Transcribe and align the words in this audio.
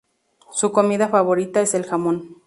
Su 0.49 0.71
comida 0.71 1.09
favorita 1.09 1.61
es 1.61 1.75
el 1.75 1.85
jamón. 1.85 2.37